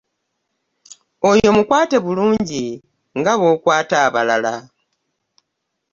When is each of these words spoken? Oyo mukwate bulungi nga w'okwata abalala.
Oyo 1.29 1.49
mukwate 1.55 1.97
bulungi 2.05 2.63
nga 3.17 3.33
w'okwata 3.39 3.95
abalala. 4.07 4.53